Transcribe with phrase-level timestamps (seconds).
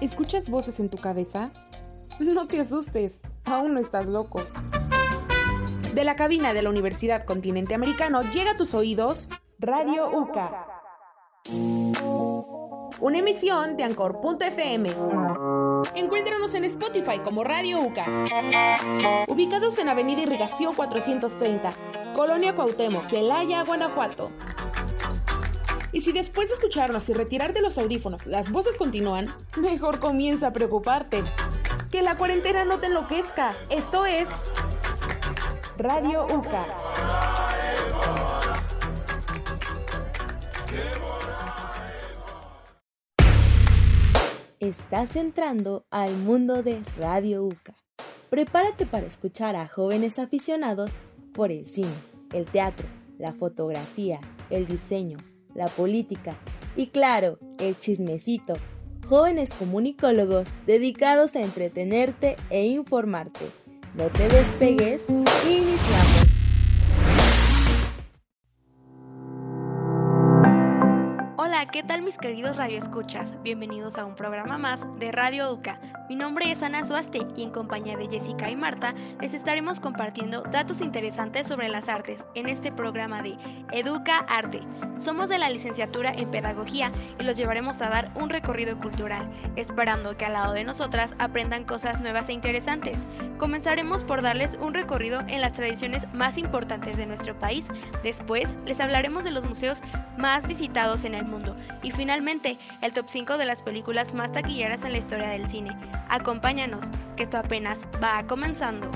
[0.00, 1.50] ¿Escuchas voces en tu cabeza?
[2.18, 4.42] No te asustes, aún no estás loco.
[5.94, 9.28] De la cabina de la Universidad Continente Americano llega a tus oídos
[9.58, 10.66] Radio UCA.
[13.00, 14.90] Una emisión de Ancor.fm.
[15.94, 19.26] Encuéntranos en Spotify como Radio UCA.
[19.28, 21.72] Ubicados en Avenida Irrigación 430,
[22.14, 24.30] Colonia Cuauhtémoc, Celaya, Guanajuato.
[25.92, 30.52] Y si después de escucharnos y retirarte los audífonos las voces continúan, mejor comienza a
[30.52, 31.22] preocuparte.
[31.90, 33.56] Que la cuarentena no te enloquezca.
[33.68, 34.28] Esto es
[35.76, 36.66] Radio UCA.
[44.60, 47.74] Estás entrando al mundo de Radio UCA.
[48.28, 50.92] Prepárate para escuchar a jóvenes aficionados
[51.32, 51.94] por el cine,
[52.32, 52.86] el teatro,
[53.18, 54.20] la fotografía,
[54.50, 55.16] el diseño,
[55.54, 56.36] la política
[56.76, 58.56] y claro, el chismecito.
[59.04, 63.46] Jóvenes comunicólogos dedicados a entretenerte e informarte.
[63.94, 66.30] No te despegues, iniciamos.
[71.36, 73.42] Hola, ¿qué tal mis queridos radioescuchas?
[73.42, 75.80] Bienvenidos a un programa más de Radio Educa.
[76.08, 80.42] Mi nombre es Ana Suaste y en compañía de Jessica y Marta les estaremos compartiendo
[80.42, 83.36] datos interesantes sobre las artes en este programa de
[83.72, 84.60] Educa Arte.
[85.00, 90.14] Somos de la licenciatura en Pedagogía y los llevaremos a dar un recorrido cultural, esperando
[90.18, 92.98] que al lado de nosotras aprendan cosas nuevas e interesantes.
[93.38, 97.64] Comenzaremos por darles un recorrido en las tradiciones más importantes de nuestro país.
[98.02, 99.80] Después les hablaremos de los museos
[100.18, 104.84] más visitados en el mundo y finalmente, el top 5 de las películas más taquilleras
[104.84, 105.74] en la historia del cine.
[106.10, 106.84] Acompáñanos,
[107.16, 108.90] que esto apenas va comenzando.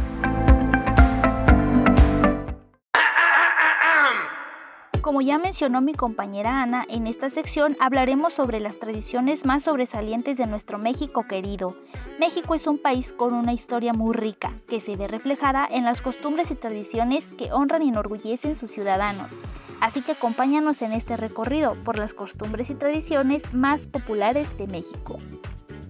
[5.05, 10.38] Como ya mencionó mi compañera Ana, en esta sección hablaremos sobre las tradiciones más sobresalientes
[10.38, 11.77] de nuestro México querido.
[12.19, 16.00] México es un país con una historia muy rica, que se ve reflejada en las
[16.00, 19.34] costumbres y tradiciones que honran y enorgullecen sus ciudadanos.
[19.78, 25.18] Así que acompáñanos en este recorrido por las costumbres y tradiciones más populares de México.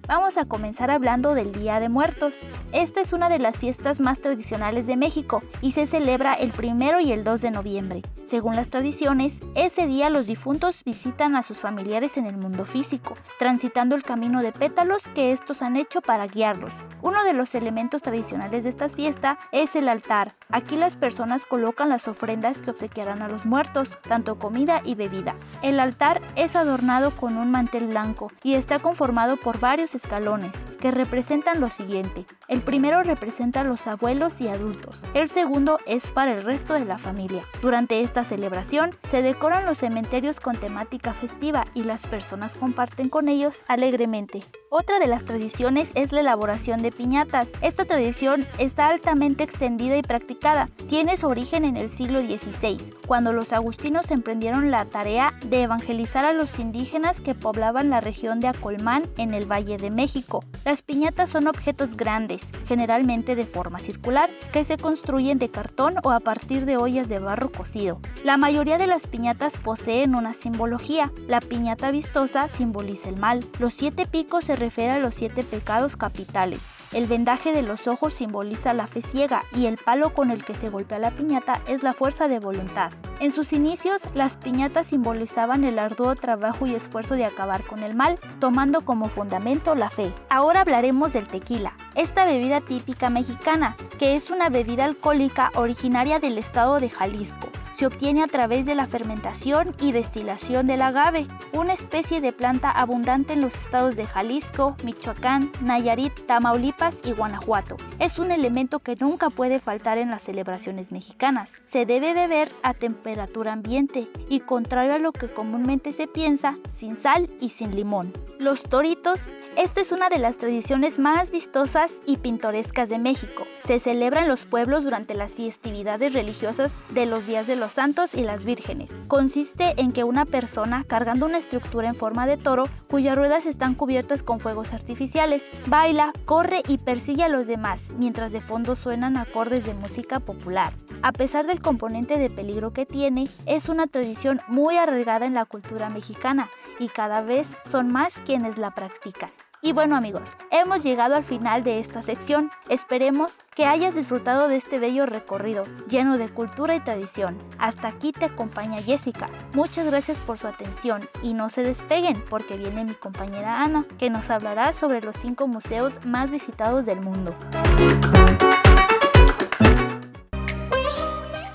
[0.06, 2.40] Vamos a comenzar hablando del Día de Muertos.
[2.72, 7.00] Esta es una de las fiestas más tradicionales de México y se celebra el primero
[7.00, 8.02] y el 2 de noviembre.
[8.26, 13.14] Según las tradiciones, ese día los difuntos visitan a sus familiares en el mundo físico,
[13.38, 16.72] transitando el camino de pétalos que estos han hecho para guiarlos.
[17.00, 20.34] Uno de los elementos tradicionales de esta fiesta es el altar.
[20.50, 25.34] Aquí las personas colocan las ofrendas que obsequiarán a los muertos, tanto comida y bebida.
[25.62, 30.90] El altar es adornado con un mantel blanco y está conformado por varios escalones, que
[30.90, 32.26] representan lo siguiente.
[32.48, 35.00] El primero representa a los abuelos y adultos.
[35.14, 37.44] El segundo es para el resto de la familia.
[37.62, 43.28] Durante esta celebración se decoran los cementerios con temática festiva y las personas comparten con
[43.28, 44.42] ellos alegremente.
[44.70, 47.52] Otra de las tradiciones es la elaboración de piñatas.
[47.60, 50.68] Esta tradición está altamente extendida y practicada.
[50.88, 56.24] Tiene su origen en el siglo XVI, cuando los agustinos emprendieron la tarea de evangelizar
[56.24, 60.44] a los indígenas que poblaban la región de Acolmán en el Valle de México.
[60.64, 66.10] Las piñatas son objetos grandes, generalmente de forma circular, que se construyen de cartón o
[66.10, 68.00] a partir de ollas de barro cocido.
[68.24, 71.12] La mayoría de las piñatas poseen una simbología.
[71.26, 73.46] La piñata vistosa simboliza el mal.
[73.58, 76.62] Los siete picos se refiere a los siete pecados capitales.
[76.94, 80.54] El vendaje de los ojos simboliza la fe ciega y el palo con el que
[80.54, 82.92] se golpea la piñata es la fuerza de voluntad.
[83.18, 87.96] En sus inicios, las piñatas simbolizaban el arduo trabajo y esfuerzo de acabar con el
[87.96, 90.12] mal, tomando como fundamento la fe.
[90.30, 96.38] Ahora hablaremos del tequila, esta bebida típica mexicana, que es una bebida alcohólica originaria del
[96.38, 101.72] estado de Jalisco se obtiene a través de la fermentación y destilación del agave, una
[101.72, 107.76] especie de planta abundante en los estados de Jalisco, Michoacán, Nayarit, Tamaulipas y Guanajuato.
[107.98, 111.62] Es un elemento que nunca puede faltar en las celebraciones mexicanas.
[111.64, 116.96] Se debe beber a temperatura ambiente y contrario a lo que comúnmente se piensa, sin
[116.96, 118.12] sal y sin limón.
[118.38, 123.46] Los toritos, esta es una de las tradiciones más vistosas y pintorescas de México.
[123.64, 128.14] Se celebra en los pueblos durante las festividades religiosas de los días de los santos
[128.14, 128.90] y las vírgenes.
[129.08, 133.74] Consiste en que una persona cargando una estructura en forma de toro, cuyas ruedas están
[133.74, 139.16] cubiertas con fuegos artificiales, baila, corre y persigue a los demás, mientras de fondo suenan
[139.16, 140.72] acordes de música popular.
[141.02, 145.44] A pesar del componente de peligro que tiene, es una tradición muy arraigada en la
[145.44, 149.30] cultura mexicana y cada vez son más quienes la practican.
[149.66, 152.50] Y bueno amigos, hemos llegado al final de esta sección.
[152.68, 157.38] Esperemos que hayas disfrutado de este bello recorrido lleno de cultura y tradición.
[157.58, 159.26] Hasta aquí te acompaña Jessica.
[159.54, 164.10] Muchas gracias por su atención y no se despeguen porque viene mi compañera Ana que
[164.10, 167.34] nos hablará sobre los cinco museos más visitados del mundo.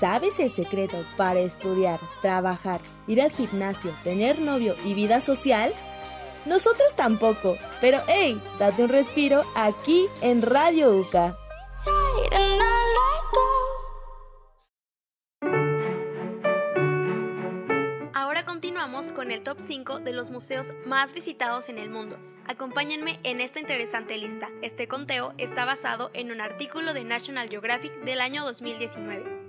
[0.00, 5.72] ¿Sabes el secreto para estudiar, trabajar, ir al gimnasio, tener novio y vida social?
[6.46, 11.36] Nosotros tampoco, pero hey, date un respiro aquí en Radio UCA.
[18.14, 22.18] Ahora continuamos con el top 5 de los museos más visitados en el mundo.
[22.46, 24.48] Acompáñenme en esta interesante lista.
[24.62, 29.39] Este conteo está basado en un artículo de National Geographic del año 2019.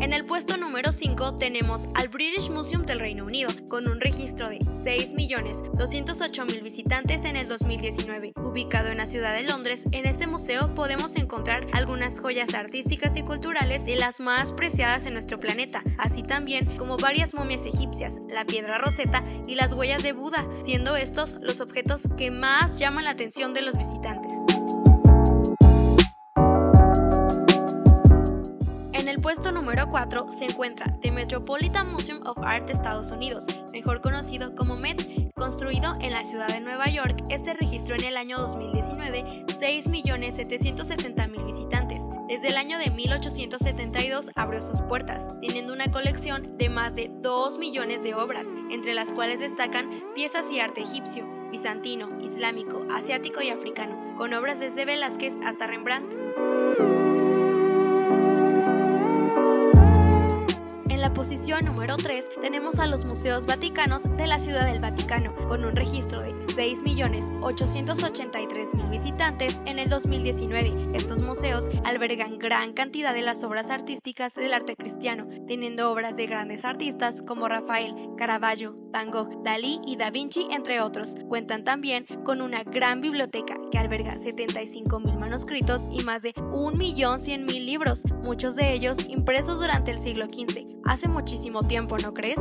[0.00, 4.48] En el puesto número 5 tenemos al British Museum del Reino Unido, con un registro
[4.48, 8.32] de 6.208.000 visitantes en el 2019.
[8.36, 13.22] Ubicado en la ciudad de Londres, en este museo podemos encontrar algunas joyas artísticas y
[13.22, 18.46] culturales de las más preciadas en nuestro planeta, así también como varias momias egipcias, la
[18.46, 23.10] piedra roseta y las huellas de Buda, siendo estos los objetos que más llaman la
[23.10, 24.59] atención de los visitantes.
[29.20, 34.54] Puesto número 4 se encuentra The Metropolitan Museum of Art de Estados Unidos, mejor conocido
[34.54, 37.22] como MET, construido en la ciudad de Nueva York.
[37.28, 41.98] Este registró en el año 2019 6.770.000 visitantes.
[42.28, 47.58] Desde el año de 1872 abrió sus puertas, teniendo una colección de más de 2
[47.58, 53.50] millones de obras, entre las cuales destacan piezas y arte egipcio, bizantino, islámico, asiático y
[53.50, 56.89] africano, con obras desde Velázquez hasta Rembrandt.
[61.10, 65.64] La posición número 3 tenemos a los museos vaticanos de la Ciudad del Vaticano, con
[65.64, 66.30] un registro de
[68.70, 70.96] 6.883.000 visitantes en el 2019.
[70.96, 76.26] Estos museos albergan gran cantidad de las obras artísticas del arte cristiano, teniendo obras de
[76.26, 81.14] grandes artistas como Rafael, Caravaggio, Van Gogh, Dalí y Da Vinci, entre otros.
[81.28, 88.04] Cuentan también con una gran biblioteca que alberga 75.000 manuscritos y más de 1.100.000 libros,
[88.24, 92.38] muchos de ellos impresos durante el siglo XV hace muchísimo tiempo, ¿no crees?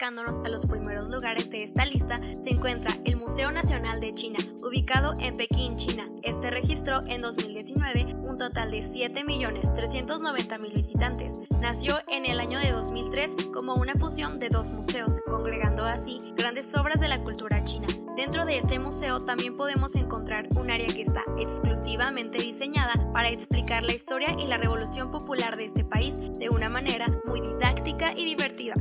[0.00, 4.38] Acercándonos a los primeros lugares de esta lista se encuentra el Museo Nacional de China,
[4.64, 6.08] ubicado en Pekín, China.
[6.22, 11.40] Este registró en 2019 un total de 7.390.000 visitantes.
[11.60, 16.74] Nació en el año de 2003 como una fusión de dos museos, congregando así grandes
[16.74, 17.86] obras de la cultura china.
[18.16, 23.82] Dentro de este museo también podemos encontrar un área que está exclusivamente diseñada para explicar
[23.82, 28.24] la historia y la revolución popular de este país de una manera muy didáctica y
[28.24, 28.74] divertida.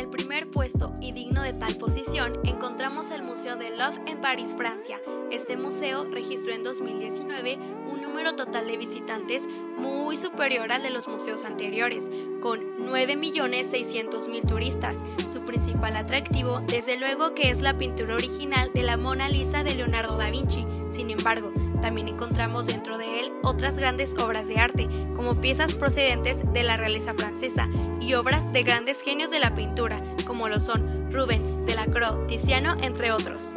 [0.00, 4.54] El primer puesto y digno de tal posición encontramos el Museo de Love en París,
[4.56, 4.98] Francia.
[5.30, 7.58] Este museo registró en 2019
[7.92, 12.10] un número total de visitantes muy superior al de los museos anteriores,
[12.40, 14.96] con 9.600.000 turistas.
[15.28, 19.74] Su principal atractivo, desde luego, que es la pintura original de la Mona Lisa de
[19.74, 20.62] Leonardo da Vinci.
[20.90, 26.52] Sin embargo, también encontramos dentro de él otras grandes obras de arte, como piezas procedentes
[26.52, 27.68] de la realeza francesa
[28.00, 33.12] y obras de grandes genios de la pintura, como lo son Rubens, Delacroix, Tiziano, entre
[33.12, 33.52] otros.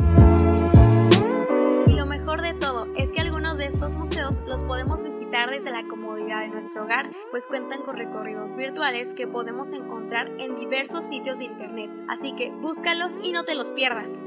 [1.88, 5.72] Y lo mejor de todo es que algunos de estos museos los podemos visitar desde
[5.72, 11.06] la comodidad de nuestro hogar, pues cuentan con recorridos virtuales que podemos encontrar en diversos
[11.06, 14.22] sitios de internet, así que búscalos y no te los pierdas.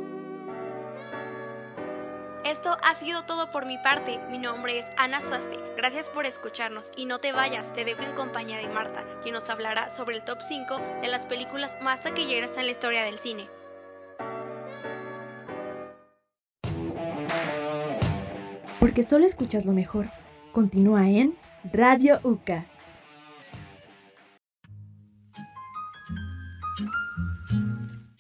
[2.47, 4.21] Esto ha sido todo por mi parte.
[4.31, 5.59] Mi nombre es Ana Suaste.
[5.76, 9.50] Gracias por escucharnos y no te vayas, te dejo en compañía de Marta, quien nos
[9.50, 13.49] hablará sobre el top 5 de las películas más taquilleras en la historia del cine.
[18.79, 20.07] Porque solo escuchas lo mejor.
[20.53, 21.37] Continúa en
[21.73, 22.67] Radio UCA.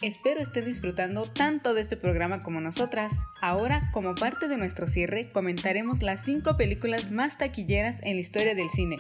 [0.06, 3.12] Espero estén disfrutando tanto de este programa como nosotras.
[3.42, 8.54] Ahora, como parte de nuestro cierre, comentaremos las 5 películas más taquilleras en la historia
[8.54, 8.98] del cine.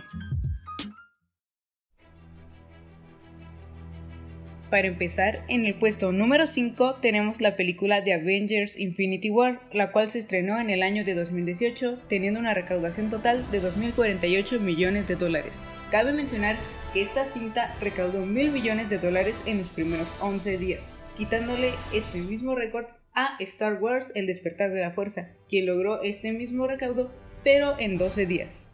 [4.68, 9.92] Para empezar, en el puesto número 5 tenemos la película The Avengers Infinity War, la
[9.92, 15.06] cual se estrenó en el año de 2018, teniendo una recaudación total de 2.048 millones
[15.06, 15.54] de dólares.
[15.92, 16.56] Cabe mencionar
[16.92, 22.18] que esta cinta recaudó mil millones de dólares en los primeros 11 días quitándole este
[22.18, 27.10] mismo récord a Star Wars El despertar de la fuerza, quien logró este mismo recaudo
[27.42, 28.66] pero en 12 días.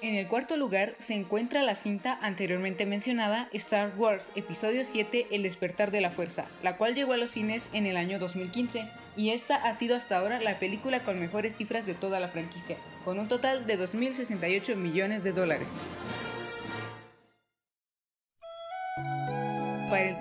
[0.00, 5.42] En el cuarto lugar se encuentra la cinta anteriormente mencionada Star Wars Episodio 7 El
[5.42, 9.30] despertar de la fuerza, la cual llegó a los cines en el año 2015 y
[9.30, 13.18] esta ha sido hasta ahora la película con mejores cifras de toda la franquicia, con
[13.18, 15.68] un total de 2.068 millones de dólares.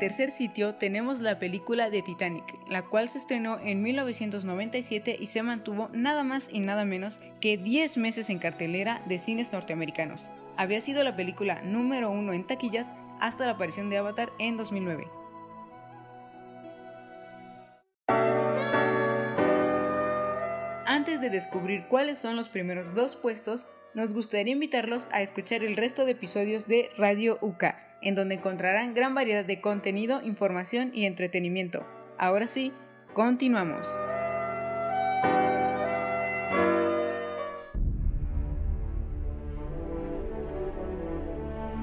[0.04, 5.42] Tercer sitio tenemos la película de Titanic, la cual se estrenó en 1997 y se
[5.44, 10.30] mantuvo nada más y nada menos que 10 meses en cartelera de cines norteamericanos.
[10.58, 15.08] Había sido la película número uno en taquillas hasta la aparición de Avatar en 2009.
[20.86, 25.78] Antes de descubrir cuáles son los primeros dos puestos, nos gustaría invitarlos a escuchar el
[25.78, 31.06] resto de episodios de Radio UK en donde encontrarán gran variedad de contenido, información y
[31.06, 31.86] entretenimiento.
[32.18, 32.72] Ahora sí,
[33.14, 33.88] continuamos.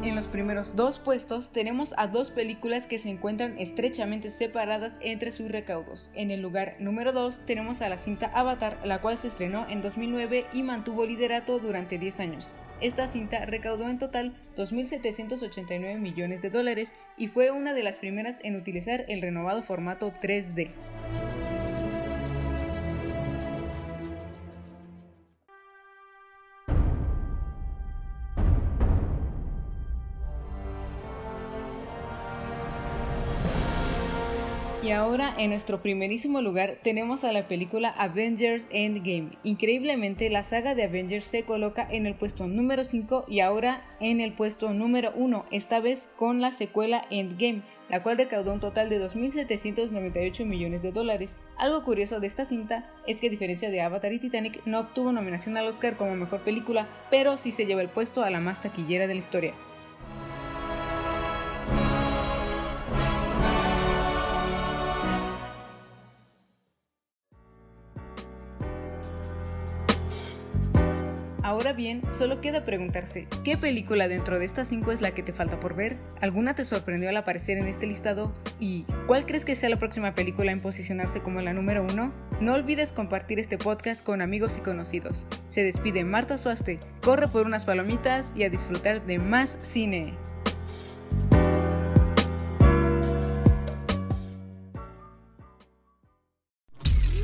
[0.03, 5.31] En los primeros dos puestos tenemos a dos películas que se encuentran estrechamente separadas entre
[5.31, 6.11] sus recaudos.
[6.15, 9.83] En el lugar número 2 tenemos a la cinta Avatar, la cual se estrenó en
[9.83, 12.55] 2009 y mantuvo liderato durante 10 años.
[12.81, 18.41] Esta cinta recaudó en total 2.789 millones de dólares y fue una de las primeras
[18.43, 20.71] en utilizar el renovado formato 3D.
[34.91, 39.39] Y ahora en nuestro primerísimo lugar tenemos a la película Avengers Endgame.
[39.45, 44.21] Increíblemente la saga de Avengers se coloca en el puesto número 5 y ahora en
[44.21, 48.91] el puesto número 1, esta vez con la secuela Endgame, la cual recaudó un total
[48.91, 51.37] de 2.798 millones de dólares.
[51.57, 55.13] Algo curioso de esta cinta es que a diferencia de Avatar y Titanic no obtuvo
[55.13, 58.61] nominación al Oscar como mejor película, pero sí se lleva el puesto a la más
[58.61, 59.55] taquillera de la historia.
[71.61, 75.35] Ahora bien, solo queda preguntarse, ¿qué película dentro de estas 5 es la que te
[75.35, 75.99] falta por ver?
[76.23, 78.33] ¿Alguna te sorprendió al aparecer en este listado?
[78.59, 82.12] ¿Y cuál crees que sea la próxima película en posicionarse como la número 1?
[82.40, 85.26] No olvides compartir este podcast con amigos y conocidos.
[85.49, 90.14] Se despide Marta Suaste, corre por unas palomitas y a disfrutar de más cine.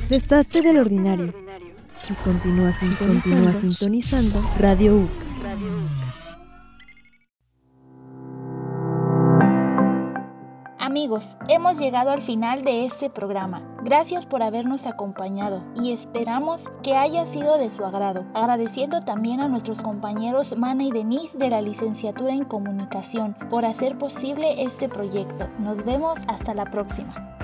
[0.07, 1.46] Desastre del ordinario
[2.09, 5.27] y continúa sintonizando, sintonizando Radio UCA.
[10.79, 13.61] Amigos, hemos llegado al final de este programa.
[13.83, 18.25] Gracias por habernos acompañado y esperamos que haya sido de su agrado.
[18.33, 23.97] Agradeciendo también a nuestros compañeros Mana y Denise de la licenciatura en comunicación por hacer
[23.97, 25.49] posible este proyecto.
[25.59, 27.36] Nos vemos hasta la próxima.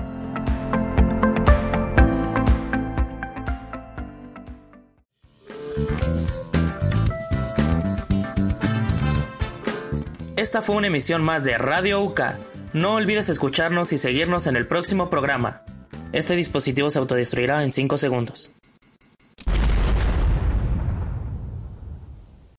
[10.36, 12.38] Esta fue una emisión más de Radio UCA.
[12.72, 15.62] No olvides escucharnos y seguirnos en el próximo programa.
[16.12, 18.50] Este dispositivo se autodestruirá en 5 segundos.